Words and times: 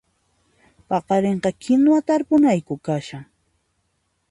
Paqarinqa 0.89 1.49
kinuwa 1.61 1.99
tarpunayku 2.07 2.75
kashan 2.85 3.25